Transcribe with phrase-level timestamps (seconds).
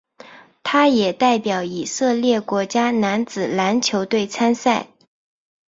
[0.63, 4.87] 他也代表以色列国家男子篮球队参赛。